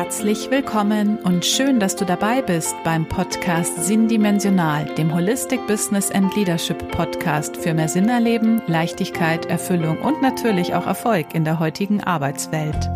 Herzlich 0.00 0.48
willkommen 0.52 1.18
und 1.24 1.44
schön, 1.44 1.80
dass 1.80 1.96
du 1.96 2.04
dabei 2.04 2.40
bist 2.40 2.72
beim 2.84 3.04
Podcast 3.04 3.84
Sinndimensional, 3.84 4.84
dem 4.94 5.12
Holistic 5.12 5.66
Business 5.66 6.12
and 6.12 6.32
Leadership 6.36 6.92
Podcast 6.92 7.56
für 7.56 7.74
mehr 7.74 7.88
Sinn 7.88 8.08
erleben, 8.08 8.62
Leichtigkeit, 8.68 9.46
Erfüllung 9.46 9.98
und 9.98 10.22
natürlich 10.22 10.72
auch 10.72 10.86
Erfolg 10.86 11.34
in 11.34 11.44
der 11.44 11.58
heutigen 11.58 12.00
Arbeitswelt. 12.00 12.88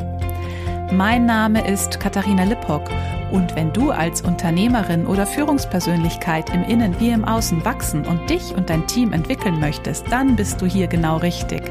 Mein 0.92 1.26
Name 1.26 1.68
ist 1.68 1.98
Katharina 1.98 2.44
Lippock 2.44 2.88
und 3.32 3.56
wenn 3.56 3.72
du 3.72 3.90
als 3.90 4.20
Unternehmerin 4.20 5.06
oder 5.06 5.26
Führungspersönlichkeit 5.26 6.54
im 6.54 6.62
Innen 6.64 7.00
wie 7.00 7.10
im 7.10 7.24
Außen 7.24 7.64
wachsen 7.64 8.06
und 8.06 8.28
dich 8.28 8.54
und 8.54 8.68
dein 8.68 8.86
Team 8.86 9.12
entwickeln 9.12 9.58
möchtest, 9.58 10.04
dann 10.10 10.36
bist 10.36 10.60
du 10.60 10.66
hier 10.66 10.86
genau 10.86 11.16
richtig. 11.16 11.62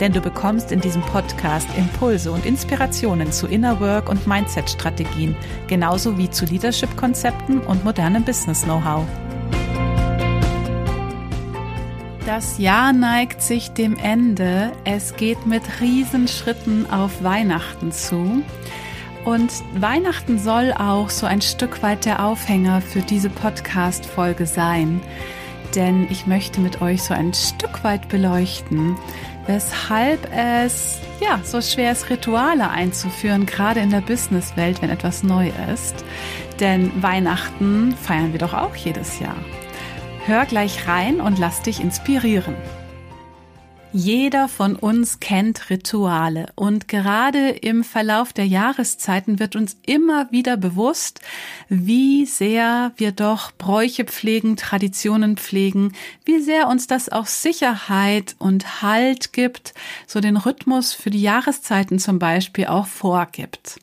Denn 0.00 0.12
du 0.12 0.20
bekommst 0.20 0.72
in 0.72 0.80
diesem 0.80 1.02
Podcast 1.02 1.68
Impulse 1.78 2.32
und 2.32 2.44
Inspirationen 2.44 3.30
zu 3.30 3.46
Inner 3.46 3.78
Work 3.80 4.08
und 4.08 4.26
Mindset-Strategien, 4.26 5.36
genauso 5.68 6.18
wie 6.18 6.28
zu 6.28 6.44
Leadership-Konzepten 6.46 7.60
und 7.60 7.84
modernem 7.84 8.24
Business-Know-how. 8.24 9.06
Das 12.26 12.58
Jahr 12.58 12.92
neigt 12.92 13.40
sich 13.42 13.70
dem 13.70 13.96
Ende. 13.98 14.72
Es 14.84 15.14
geht 15.14 15.46
mit 15.46 15.62
Riesenschritten 15.80 16.90
auf 16.90 17.22
Weihnachten 17.22 17.92
zu. 17.92 18.42
Und 19.24 19.50
Weihnachten 19.74 20.38
soll 20.38 20.72
auch 20.72 21.08
so 21.08 21.26
ein 21.26 21.40
Stück 21.40 21.82
weit 21.82 22.04
der 22.04 22.24
Aufhänger 22.24 22.82
für 22.82 23.00
diese 23.00 23.30
Podcast-Folge 23.30 24.44
sein. 24.46 25.00
Denn 25.74 26.06
ich 26.10 26.26
möchte 26.26 26.60
mit 26.60 26.82
euch 26.82 27.02
so 27.02 27.14
ein 27.14 27.32
Stück 27.32 27.82
weit 27.84 28.08
beleuchten, 28.08 28.96
weshalb 29.46 30.30
es 30.30 31.00
ja 31.20 31.40
so 31.42 31.60
schwer 31.62 31.92
ist, 31.92 32.10
Rituale 32.10 32.68
einzuführen, 32.68 33.46
gerade 33.46 33.80
in 33.80 33.90
der 33.90 34.02
Businesswelt, 34.02 34.82
wenn 34.82 34.90
etwas 34.90 35.22
neu 35.22 35.50
ist. 35.72 36.04
Denn 36.60 37.02
Weihnachten 37.02 37.96
feiern 37.96 38.32
wir 38.32 38.40
doch 38.40 38.54
auch 38.54 38.76
jedes 38.76 39.20
Jahr. 39.20 39.36
Hör 40.26 40.44
gleich 40.44 40.86
rein 40.86 41.20
und 41.20 41.38
lass 41.38 41.62
dich 41.62 41.80
inspirieren. 41.80 42.54
Jeder 43.96 44.48
von 44.48 44.74
uns 44.74 45.20
kennt 45.20 45.70
Rituale 45.70 46.46
und 46.56 46.88
gerade 46.88 47.50
im 47.50 47.84
Verlauf 47.84 48.32
der 48.32 48.44
Jahreszeiten 48.44 49.38
wird 49.38 49.54
uns 49.54 49.76
immer 49.86 50.32
wieder 50.32 50.56
bewusst, 50.56 51.20
wie 51.68 52.26
sehr 52.26 52.90
wir 52.96 53.12
doch 53.12 53.52
Bräuche 53.52 54.04
pflegen, 54.04 54.56
Traditionen 54.56 55.36
pflegen, 55.36 55.92
wie 56.24 56.40
sehr 56.40 56.66
uns 56.66 56.88
das 56.88 57.08
auch 57.08 57.26
Sicherheit 57.26 58.34
und 58.40 58.82
Halt 58.82 59.32
gibt, 59.32 59.74
so 60.08 60.18
den 60.18 60.38
Rhythmus 60.38 60.92
für 60.92 61.10
die 61.10 61.22
Jahreszeiten 61.22 62.00
zum 62.00 62.18
Beispiel 62.18 62.66
auch 62.66 62.88
vorgibt. 62.88 63.78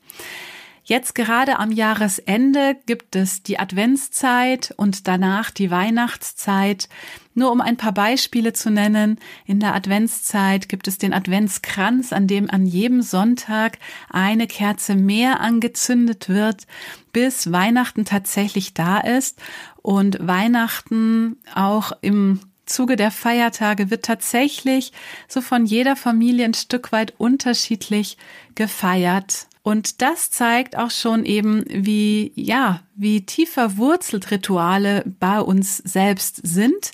Jetzt 0.84 1.16
gerade 1.16 1.58
am 1.58 1.72
Jahresende 1.72 2.76
gibt 2.86 3.16
es 3.16 3.44
die 3.44 3.60
Adventszeit 3.60 4.74
und 4.76 5.08
danach 5.08 5.50
die 5.50 5.72
Weihnachtszeit. 5.72 6.90
Nur 7.34 7.52
um 7.52 7.62
ein 7.62 7.78
paar 7.78 7.94
Beispiele 7.94 8.54
zu 8.54 8.70
nennen, 8.70 9.18
in 9.46 9.60
der 9.60 9.74
Adventszeit 9.74 10.68
gibt 10.68 10.88
es 10.88 10.98
den 10.98 11.14
Adventskranz, 11.14 12.12
an 12.12 12.28
dem 12.28 12.50
an 12.50 12.66
jedem 12.66 13.02
Sonntag 13.02 13.78
eine 14.10 14.48
Kerze 14.48 14.96
mehr 14.96 15.40
angezündet 15.40 16.28
wird, 16.28 16.68
bis 17.14 17.52
Weihnachten 17.52 18.04
tatsächlich 18.04 18.74
da 18.74 19.00
ist. 19.00 19.42
Und 19.82 20.18
Weihnachten 20.26 21.38
auch 21.56 21.94
im 22.02 22.42
Zuge 22.66 22.96
der 22.96 23.12
Feiertage 23.12 23.90
wird 23.90 24.06
tatsächlich 24.06 24.92
so 25.28 25.42
von 25.42 25.66
jeder 25.66 25.96
Familie 25.96 26.46
ein 26.46 26.54
Stück 26.54 26.92
weit 26.92 27.14
unterschiedlich 27.18 28.18
gefeiert 28.56 29.48
und 29.64 30.02
das 30.02 30.32
zeigt 30.32 30.76
auch 30.76 30.90
schon 30.90 31.24
eben, 31.24 31.64
wie, 31.68 32.32
ja, 32.36 32.82
wie 32.96 33.26
tief 33.26 33.52
verwurzelt 33.52 34.32
Rituale 34.32 35.04
bei 35.20 35.40
uns 35.40 35.78
selbst 35.78 36.42
sind 36.44 36.92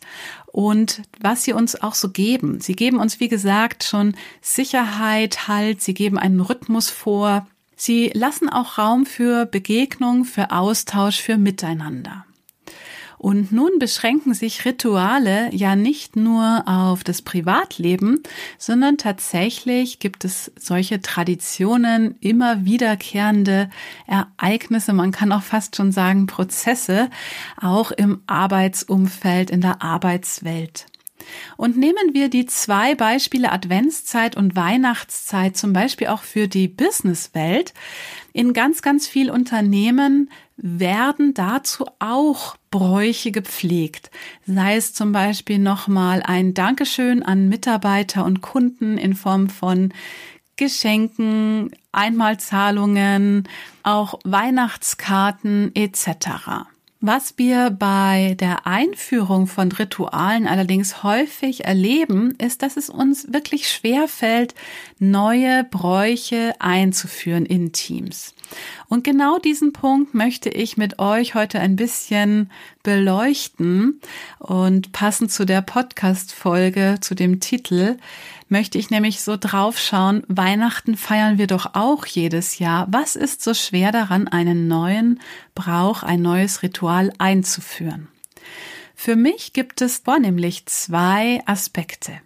und 0.48 1.02
was 1.22 1.44
sie 1.44 1.54
uns 1.54 1.82
auch 1.82 1.96
so 1.96 2.10
geben. 2.10 2.60
Sie 2.60 2.74
geben 2.74 3.00
uns, 3.00 3.22
wie 3.22 3.30
gesagt, 3.30 3.86
schon 3.86 4.16
Sicherheit, 4.42 5.48
Halt, 5.48 5.82
sie 5.82 5.94
geben 5.94 6.18
einen 6.18 6.42
Rhythmus 6.42 6.90
vor. 6.90 7.48
Sie 7.78 8.12
lassen 8.14 8.50
auch 8.50 8.78
Raum 8.78 9.06
für 9.06 9.46
Begegnung, 9.46 10.26
für 10.26 10.52
Austausch, 10.52 11.22
für 11.22 11.38
Miteinander. 11.38 12.27
Und 13.18 13.52
nun 13.52 13.80
beschränken 13.80 14.34
sich 14.34 14.66
Rituale 14.66 15.54
ja 15.54 15.76
nicht 15.76 16.16
nur 16.16 16.64
auf 16.68 17.04
das 17.04 17.22
Privatleben, 17.22 18.22
sondern 18.58 18.98
tatsächlich 18.98 20.00
gibt 20.00 20.24
es 20.24 20.52
solche 20.58 21.02
Traditionen, 21.02 22.16
immer 22.20 22.66
wiederkehrende 22.66 23.70
Ereignisse, 24.06 24.94
man 24.94 25.12
kann 25.12 25.32
auch 25.32 25.42
fast 25.42 25.76
schon 25.76 25.92
sagen 25.92 26.28
Prozesse, 26.28 27.10
auch 27.60 27.92
im 27.92 28.22
Arbeitsumfeld, 28.28 29.50
in 29.50 29.62
der 29.62 29.82
Arbeitswelt. 29.82 30.86
Und 31.58 31.78
nehmen 31.78 32.14
wir 32.14 32.30
die 32.30 32.46
zwei 32.46 32.96
Beispiele 32.96 33.52
Adventszeit 33.52 34.38
und 34.38 34.56
Weihnachtszeit 34.56 35.58
zum 35.58 35.74
Beispiel 35.74 36.08
auch 36.08 36.22
für 36.22 36.48
die 36.48 36.68
Businesswelt. 36.68 37.74
In 38.34 38.54
ganz, 38.54 38.82
ganz 38.82 39.08
viel 39.08 39.32
Unternehmen 39.32 40.30
werden 40.58 41.34
dazu 41.34 41.86
auch 42.00 42.56
Bräuche 42.72 43.32
gepflegt. 43.32 44.12
Sei 44.46 44.76
es 44.76 44.94
zum 44.94 45.12
Beispiel 45.12 45.60
nochmal 45.60 46.22
ein 46.24 46.54
Dankeschön 46.54 47.24
an 47.24 47.48
Mitarbeiter 47.48 48.26
und 48.26 48.42
Kunden 48.42 48.98
in 48.98 49.16
Form 49.16 49.50
von 49.50 49.94
Geschenken, 50.56 51.72
Einmalzahlungen, 51.92 53.48
auch 53.84 54.20
Weihnachtskarten 54.24 55.72
etc. 55.76 56.68
Was 57.00 57.38
wir 57.38 57.70
bei 57.70 58.36
der 58.40 58.66
Einführung 58.66 59.46
von 59.46 59.72
Ritualen 59.72 60.48
allerdings 60.48 61.04
häufig 61.04 61.64
erleben, 61.66 62.34
ist, 62.40 62.64
dass 62.64 62.76
es 62.76 62.90
uns 62.90 63.32
wirklich 63.32 63.70
schwer 63.70 64.08
fällt, 64.08 64.56
neue 64.98 65.64
Bräuche 65.64 66.56
einzuführen 66.58 67.46
in 67.46 67.72
Teams. 67.72 68.34
Und 68.90 69.04
genau 69.04 69.38
diesen 69.38 69.74
Punkt 69.74 70.16
möchte 70.16 70.50
ich 70.50 70.76
mit 70.76 70.98
euch 70.98 71.36
heute 71.36 71.60
ein 71.60 71.76
bisschen 71.76 72.50
beleuchten 72.82 74.02
und 74.40 74.92
passend 74.92 75.32
zu 75.32 75.46
der 75.46 75.62
Podcast-Folge, 75.62 76.98
zu 77.00 77.14
dem 77.14 77.40
Titel, 77.40 77.98
möchte 78.50 78.78
ich 78.78 78.90
nämlich 78.90 79.22
so 79.22 79.38
draufschauen, 79.38 80.24
Weihnachten 80.28 80.98
feiern 80.98 81.38
wir 81.38 81.48
doch 81.48 81.74
auch 81.74 82.06
jedes 82.06 82.60
Jahr. 82.60 82.88
Was 82.90 83.16
ist 83.16 83.44
so 83.44 83.54
schwer 83.54 83.92
daran, 83.92 84.28
einen 84.28 84.68
neuen 84.68 85.20
Brauch, 85.56 86.04
ein 86.04 86.22
neues 86.22 86.64
Ritual 86.64 87.12
einzuführen? 87.18 88.08
Für 88.96 89.16
mich 89.16 89.54
gibt 89.54 89.82
es 89.82 90.00
vornehmlich 90.00 90.66
zwei 90.66 91.42
Aspekte. 91.46 92.20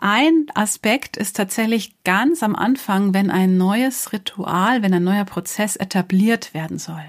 Ein 0.00 0.46
Aspekt 0.54 1.16
ist 1.16 1.36
tatsächlich 1.36 1.92
ganz 2.04 2.44
am 2.44 2.54
Anfang, 2.54 3.14
wenn 3.14 3.32
ein 3.32 3.56
neues 3.56 4.12
Ritual, 4.12 4.82
wenn 4.82 4.94
ein 4.94 5.02
neuer 5.02 5.24
Prozess 5.24 5.74
etabliert 5.74 6.54
werden 6.54 6.78
soll. 6.78 7.02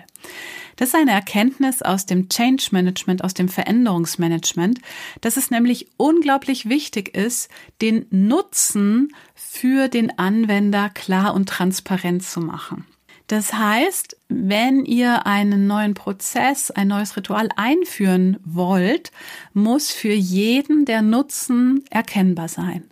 Das 0.79 0.90
ist 0.90 0.95
eine 0.95 1.12
Erkenntnis 1.12 1.81
aus 1.81 2.06
dem 2.06 2.29
Change 2.29 2.69
Management, 2.72 3.25
aus 3.25 3.34
dem 3.34 3.50
Veränderungsmanagement, 3.50 4.79
dass 5.19 5.35
es 5.35 5.51
nämlich 5.51 5.88
unglaublich 5.97 6.69
wichtig 6.69 7.17
ist, 7.17 7.50
den 7.81 8.06
Nutzen 8.12 9.13
für 9.35 9.89
den 9.89 10.18
Anwender 10.18 10.89
klar 10.89 11.34
und 11.34 11.50
transparent 11.50 12.23
zu 12.23 12.39
machen. 12.39 12.85
Das 13.28 13.51
heißt, 13.51 14.16
wenn 14.31 14.85
ihr 14.85 15.25
einen 15.25 15.66
neuen 15.66 15.95
Prozess, 15.95 16.69
ein 16.69 16.88
neues 16.88 17.17
Ritual 17.17 17.50
einführen 17.56 18.38
wollt, 18.45 19.12
muss 19.53 19.91
für 19.91 20.13
jeden 20.13 20.85
der 20.85 21.01
Nutzen 21.01 21.84
erkennbar 21.90 22.47
sein. 22.47 22.84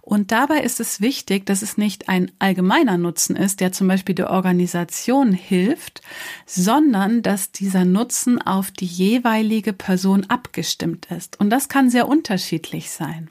Und 0.00 0.32
dabei 0.32 0.60
ist 0.60 0.80
es 0.80 1.02
wichtig, 1.02 1.44
dass 1.44 1.60
es 1.60 1.76
nicht 1.76 2.08
ein 2.08 2.32
allgemeiner 2.38 2.96
Nutzen 2.96 3.36
ist, 3.36 3.60
der 3.60 3.72
zum 3.72 3.88
Beispiel 3.88 4.14
der 4.14 4.30
Organisation 4.30 5.32
hilft, 5.32 6.00
sondern 6.46 7.20
dass 7.20 7.52
dieser 7.52 7.84
Nutzen 7.84 8.40
auf 8.40 8.70
die 8.70 8.86
jeweilige 8.86 9.74
Person 9.74 10.24
abgestimmt 10.24 11.08
ist. 11.10 11.38
Und 11.38 11.50
das 11.50 11.68
kann 11.68 11.90
sehr 11.90 12.08
unterschiedlich 12.08 12.90
sein. 12.90 13.28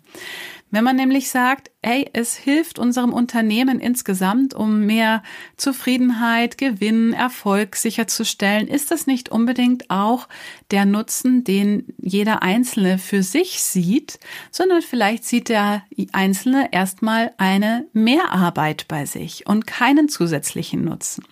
Wenn 0.71 0.83
man 0.83 0.95
nämlich 0.95 1.29
sagt, 1.29 1.71
hey, 1.81 2.09
es 2.13 2.35
hilft 2.35 2.79
unserem 2.79 3.13
Unternehmen 3.13 3.79
insgesamt, 3.79 4.53
um 4.53 4.85
mehr 4.85 5.23
Zufriedenheit, 5.55 6.57
Gewinn, 6.57 7.13
Erfolg 7.13 7.75
sicherzustellen, 7.75 8.67
ist 8.67 8.91
das 8.91 9.07
nicht 9.07 9.29
unbedingt 9.29 9.89
auch 9.89 10.27
der 10.71 10.85
Nutzen, 10.85 11.43
den 11.43 11.93
jeder 12.01 12.41
Einzelne 12.41 12.97
für 12.97 13.23
sich 13.23 13.61
sieht, 13.61 14.19
sondern 14.51 14.81
vielleicht 14.81 15.23
sieht 15.23 15.49
der 15.49 15.83
Einzelne 16.11 16.69
erstmal 16.73 17.33
eine 17.37 17.85
Mehrarbeit 17.93 18.87
bei 18.87 19.05
sich 19.05 19.47
und 19.47 19.67
keinen 19.67 20.09
zusätzlichen 20.09 20.83
Nutzen. 20.83 21.23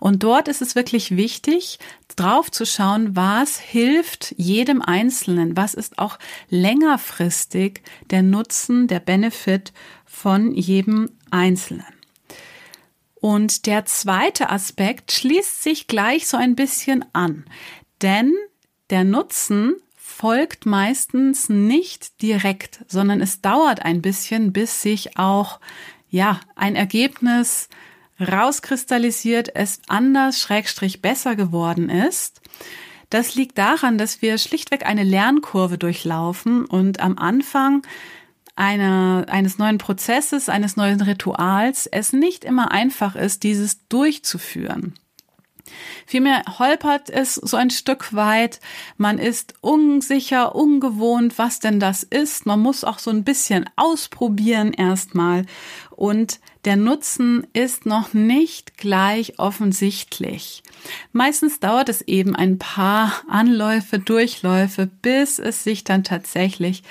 Und 0.00 0.22
dort 0.22 0.48
ist 0.48 0.62
es 0.62 0.74
wirklich 0.74 1.16
wichtig, 1.16 1.78
drauf 2.16 2.50
zu 2.50 2.66
schauen, 2.66 3.16
was 3.16 3.58
hilft 3.58 4.34
jedem 4.36 4.82
Einzelnen, 4.82 5.56
was 5.56 5.74
ist 5.74 5.98
auch 5.98 6.18
längerfristig 6.48 7.82
der 8.10 8.22
Nutzen, 8.22 8.86
der 8.86 9.00
Benefit 9.00 9.72
von 10.04 10.54
jedem 10.54 11.10
Einzelnen. 11.30 11.86
Und 13.14 13.66
der 13.66 13.86
zweite 13.86 14.50
Aspekt 14.50 15.12
schließt 15.12 15.62
sich 15.62 15.86
gleich 15.86 16.26
so 16.26 16.36
ein 16.36 16.54
bisschen 16.56 17.04
an, 17.14 17.46
denn 18.02 18.34
der 18.90 19.04
Nutzen 19.04 19.76
folgt 19.96 20.66
meistens 20.66 21.48
nicht 21.48 22.20
direkt, 22.22 22.84
sondern 22.86 23.20
es 23.20 23.40
dauert 23.40 23.82
ein 23.82 24.02
bisschen, 24.02 24.52
bis 24.52 24.82
sich 24.82 25.16
auch 25.18 25.58
ja 26.08 26.38
ein 26.54 26.76
Ergebnis 26.76 27.68
rauskristallisiert, 28.20 29.54
es 29.54 29.80
anders, 29.88 30.40
schrägstrich 30.40 31.02
besser 31.02 31.36
geworden 31.36 31.90
ist. 31.90 32.40
Das 33.10 33.34
liegt 33.34 33.58
daran, 33.58 33.98
dass 33.98 34.22
wir 34.22 34.38
schlichtweg 34.38 34.86
eine 34.86 35.04
Lernkurve 35.04 35.78
durchlaufen 35.78 36.64
und 36.64 37.00
am 37.00 37.18
Anfang 37.18 37.82
einer, 38.56 39.26
eines 39.28 39.58
neuen 39.58 39.78
Prozesses, 39.78 40.48
eines 40.48 40.76
neuen 40.76 41.00
Rituals 41.00 41.86
es 41.86 42.12
nicht 42.12 42.44
immer 42.44 42.70
einfach 42.70 43.16
ist, 43.16 43.42
dieses 43.42 43.88
durchzuführen. 43.88 44.94
Vielmehr 46.06 46.42
holpert 46.58 47.10
es 47.10 47.34
so 47.34 47.56
ein 47.56 47.70
Stück 47.70 48.14
weit. 48.14 48.60
Man 48.96 49.18
ist 49.18 49.54
unsicher, 49.60 50.54
ungewohnt, 50.54 51.38
was 51.38 51.60
denn 51.60 51.80
das 51.80 52.02
ist. 52.02 52.46
Man 52.46 52.60
muss 52.60 52.84
auch 52.84 52.98
so 52.98 53.10
ein 53.10 53.24
bisschen 53.24 53.68
ausprobieren 53.76 54.72
erstmal. 54.72 55.46
Und 55.90 56.40
der 56.64 56.76
Nutzen 56.76 57.46
ist 57.52 57.86
noch 57.86 58.12
nicht 58.14 58.76
gleich 58.76 59.38
offensichtlich. 59.38 60.62
Meistens 61.12 61.60
dauert 61.60 61.88
es 61.88 62.02
eben 62.02 62.36
ein 62.36 62.58
paar 62.58 63.22
Anläufe, 63.28 63.98
Durchläufe, 63.98 64.86
bis 64.86 65.38
es 65.38 65.64
sich 65.64 65.84
dann 65.84 66.04
tatsächlich 66.04 66.82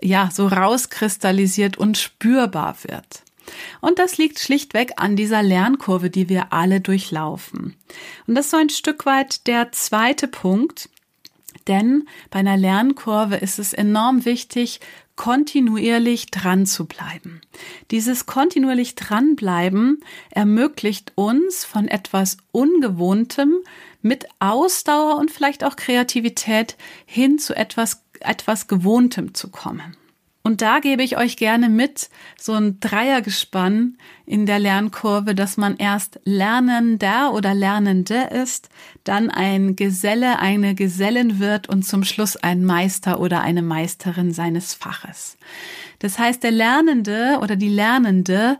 ja 0.00 0.30
so 0.32 0.46
rauskristallisiert 0.48 1.76
und 1.76 1.96
spürbar 1.98 2.76
wird. 2.82 3.22
Und 3.80 3.98
das 3.98 4.18
liegt 4.18 4.38
schlichtweg 4.38 4.92
an 4.96 5.16
dieser 5.16 5.42
Lernkurve, 5.42 6.10
die 6.10 6.28
wir 6.28 6.52
alle 6.52 6.80
durchlaufen. 6.80 7.76
Und 8.26 8.34
das 8.34 8.46
ist 8.46 8.50
so 8.50 8.56
ein 8.56 8.70
Stück 8.70 9.06
weit 9.06 9.46
der 9.46 9.72
zweite 9.72 10.28
Punkt, 10.28 10.88
denn 11.66 12.08
bei 12.30 12.40
einer 12.40 12.56
Lernkurve 12.56 13.36
ist 13.36 13.58
es 13.58 13.72
enorm 13.72 14.24
wichtig, 14.24 14.80
kontinuierlich 15.16 16.26
dran 16.26 16.66
zu 16.66 16.86
bleiben. 16.86 17.40
Dieses 17.90 18.26
kontinuierlich 18.26 18.94
dranbleiben 18.94 20.00
ermöglicht 20.30 21.12
uns 21.14 21.64
von 21.64 21.86
etwas 21.86 22.38
Ungewohntem 22.50 23.54
mit 24.00 24.26
Ausdauer 24.40 25.18
und 25.18 25.30
vielleicht 25.30 25.64
auch 25.64 25.76
Kreativität 25.76 26.76
hin 27.06 27.38
zu 27.38 27.54
etwas, 27.54 28.02
etwas 28.20 28.66
Gewohntem 28.66 29.34
zu 29.34 29.50
kommen. 29.50 29.96
Und 30.44 30.60
da 30.60 30.80
gebe 30.80 31.04
ich 31.04 31.16
euch 31.16 31.36
gerne 31.36 31.68
mit, 31.68 32.10
so 32.36 32.52
ein 32.54 32.80
Dreiergespann 32.80 33.96
in 34.26 34.44
der 34.44 34.58
Lernkurve, 34.58 35.36
dass 35.36 35.56
man 35.56 35.76
erst 35.76 36.18
Lernender 36.24 37.32
oder 37.32 37.54
Lernende 37.54 38.24
ist, 38.24 38.68
dann 39.04 39.30
ein 39.30 39.76
Geselle, 39.76 40.40
eine 40.40 40.74
Gesellin 40.74 41.38
wird 41.38 41.68
und 41.68 41.84
zum 41.84 42.02
Schluss 42.02 42.36
ein 42.36 42.64
Meister 42.64 43.20
oder 43.20 43.40
eine 43.40 43.62
Meisterin 43.62 44.32
seines 44.32 44.74
Faches. 44.74 45.36
Das 46.00 46.18
heißt, 46.18 46.42
der 46.42 46.50
Lernende 46.50 47.38
oder 47.40 47.54
die 47.54 47.68
Lernende 47.68 48.58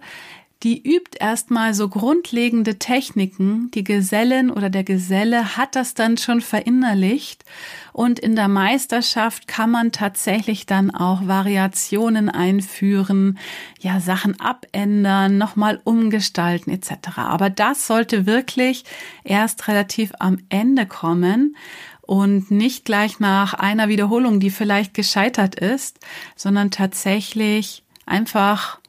die 0.63 0.81
übt 0.81 1.19
erstmal 1.19 1.75
so 1.75 1.89
grundlegende 1.89 2.79
Techniken. 2.79 3.71
Die 3.73 3.83
Gesellin 3.83 4.51
oder 4.51 4.71
der 4.71 4.85
Geselle 4.85 5.57
hat 5.57 5.75
das 5.75 5.95
dann 5.95 6.17
schon 6.17 6.41
verinnerlicht 6.41 7.45
und 7.93 8.19
in 8.19 8.37
der 8.37 8.49
Meisterschaft 8.49 9.49
kann 9.49 9.71
man 9.71 9.93
tatsächlich 9.93 10.65
dann 10.67 10.91
auch 10.91 11.27
Variationen 11.27 12.29
einführen, 12.29 13.39
ja, 13.81 14.01
Sachen 14.01 14.39
abändern, 14.41 15.37
nochmal 15.37 15.81
umgestalten 15.85 16.71
etc. 16.71 17.17
Aber 17.17 17.51
das 17.51 17.87
sollte 17.87 18.27
wirklich 18.27 18.85
erst 19.25 19.69
relativ 19.69 20.13
am 20.21 20.39
Ende 20.49 20.87
kommen 20.87 21.57
und 22.03 22.51
nicht 22.51 22.85
gleich 22.85 23.21
nach 23.21 23.55
einer 23.55 23.89
Wiederholung, 23.89 24.41
die 24.41 24.51
vielleicht 24.51 24.95
gescheitert 24.95 25.55
ist, 25.57 25.99
sondern 26.37 26.71
tatsächlich 26.71 27.85
einfach 28.07 28.82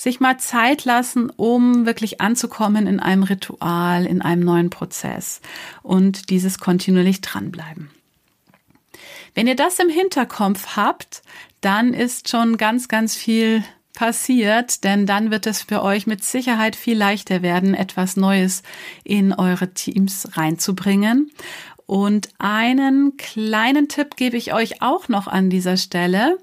sich 0.00 0.18
mal 0.18 0.38
Zeit 0.38 0.86
lassen, 0.86 1.28
um 1.28 1.84
wirklich 1.84 2.22
anzukommen 2.22 2.86
in 2.86 3.00
einem 3.00 3.22
Ritual, 3.22 4.06
in 4.06 4.22
einem 4.22 4.42
neuen 4.42 4.70
Prozess 4.70 5.42
und 5.82 6.30
dieses 6.30 6.58
kontinuierlich 6.58 7.20
dranbleiben. 7.20 7.90
Wenn 9.34 9.46
ihr 9.46 9.56
das 9.56 9.78
im 9.78 9.90
Hinterkopf 9.90 10.74
habt, 10.76 11.20
dann 11.60 11.92
ist 11.92 12.30
schon 12.30 12.56
ganz, 12.56 12.88
ganz 12.88 13.14
viel 13.14 13.62
passiert, 13.94 14.84
denn 14.84 15.04
dann 15.04 15.30
wird 15.30 15.46
es 15.46 15.64
für 15.64 15.82
euch 15.82 16.06
mit 16.06 16.24
Sicherheit 16.24 16.76
viel 16.76 16.96
leichter 16.96 17.42
werden, 17.42 17.74
etwas 17.74 18.16
Neues 18.16 18.62
in 19.04 19.34
eure 19.34 19.74
Teams 19.74 20.30
reinzubringen. 20.32 21.30
Und 21.84 22.30
einen 22.38 23.18
kleinen 23.18 23.88
Tipp 23.88 24.16
gebe 24.16 24.38
ich 24.38 24.54
euch 24.54 24.80
auch 24.80 25.08
noch 25.08 25.26
an 25.26 25.50
dieser 25.50 25.76
Stelle, 25.76 26.38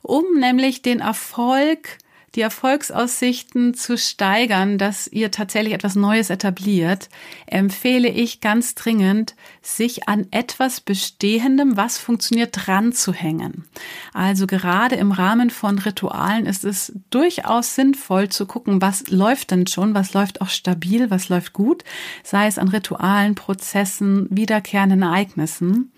um 0.00 0.22
nämlich 0.38 0.82
den 0.82 1.00
Erfolg 1.00 1.98
die 2.34 2.40
Erfolgsaussichten 2.40 3.74
zu 3.74 3.96
steigern, 3.96 4.78
dass 4.78 5.06
ihr 5.06 5.30
tatsächlich 5.30 5.72
etwas 5.72 5.94
Neues 5.94 6.30
etabliert, 6.30 7.08
empfehle 7.46 8.08
ich 8.08 8.40
ganz 8.40 8.74
dringend, 8.74 9.36
sich 9.62 10.08
an 10.08 10.26
etwas 10.30 10.80
Bestehendem, 10.80 11.76
was 11.76 11.98
funktioniert, 11.98 12.50
dran 12.52 12.92
zu 12.92 13.12
hängen. 13.12 13.64
Also 14.12 14.46
gerade 14.46 14.96
im 14.96 15.12
Rahmen 15.12 15.50
von 15.50 15.78
Ritualen 15.78 16.46
ist 16.46 16.64
es 16.64 16.92
durchaus 17.10 17.74
sinnvoll 17.74 18.28
zu 18.28 18.46
gucken, 18.46 18.82
was 18.82 19.08
läuft 19.08 19.52
denn 19.52 19.66
schon, 19.66 19.94
was 19.94 20.12
läuft 20.12 20.40
auch 20.40 20.48
stabil, 20.48 21.10
was 21.10 21.28
läuft 21.28 21.52
gut, 21.52 21.84
sei 22.22 22.46
es 22.46 22.58
an 22.58 22.68
Ritualen, 22.68 23.34
Prozessen, 23.34 24.26
wiederkehrenden 24.30 25.02
Ereignissen. 25.02 25.92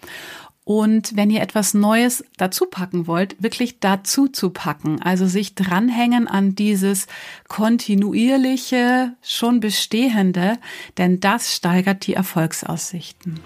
Und 0.68 1.14
wenn 1.14 1.30
ihr 1.30 1.42
etwas 1.42 1.74
Neues 1.74 2.24
dazu 2.38 2.66
packen 2.66 3.06
wollt, 3.06 3.40
wirklich 3.40 3.78
dazu 3.78 4.26
zu 4.26 4.50
packen, 4.50 5.00
also 5.00 5.28
sich 5.28 5.54
dranhängen 5.54 6.26
an 6.26 6.56
dieses 6.56 7.06
kontinuierliche, 7.46 9.12
schon 9.22 9.60
bestehende, 9.60 10.58
denn 10.98 11.20
das 11.20 11.54
steigert 11.54 12.04
die 12.08 12.14
Erfolgsaussichten. 12.14 13.38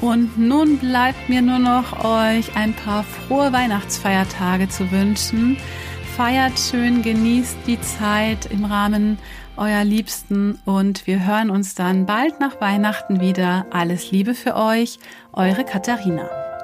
Und 0.00 0.38
nun 0.38 0.78
bleibt 0.78 1.28
mir 1.28 1.42
nur 1.42 1.58
noch 1.58 2.02
euch 2.02 2.56
ein 2.56 2.72
paar 2.72 3.04
frohe 3.04 3.52
Weihnachtsfeiertage 3.52 4.70
zu 4.70 4.90
wünschen. 4.90 5.58
Feiert 6.16 6.58
schön, 6.58 7.02
genießt 7.02 7.58
die 7.66 7.78
Zeit 7.78 8.46
im 8.46 8.64
Rahmen 8.64 9.18
euer 9.58 9.84
Liebsten 9.84 10.58
und 10.64 11.06
wir 11.06 11.26
hören 11.26 11.50
uns 11.50 11.74
dann 11.74 12.06
bald 12.06 12.40
nach 12.40 12.58
Weihnachten 12.58 13.20
wieder. 13.20 13.66
Alles 13.70 14.12
Liebe 14.12 14.32
für 14.32 14.56
euch, 14.56 14.98
eure 15.34 15.64
Katharina. 15.64 16.55